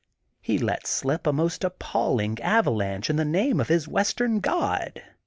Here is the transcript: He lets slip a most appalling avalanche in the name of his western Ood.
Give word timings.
He 0.41 0.57
lets 0.57 0.89
slip 0.89 1.27
a 1.27 1.31
most 1.31 1.63
appalling 1.63 2.39
avalanche 2.41 3.07
in 3.11 3.17
the 3.17 3.23
name 3.23 3.59
of 3.59 3.67
his 3.67 3.87
western 3.87 4.37
Ood. 4.37 5.03